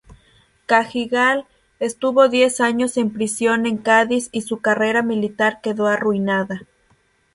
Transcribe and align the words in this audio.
Cagigal 0.65 1.45
estuvo 1.79 2.27
diez 2.27 2.59
años 2.59 2.97
en 2.97 3.11
prisión 3.13 3.67
en 3.67 3.77
Cádiz 3.77 4.29
y 4.31 4.41
su 4.41 4.59
carrera 4.59 5.03
militar 5.03 5.59
quedó 5.61 5.85
arruinada. 5.85 6.63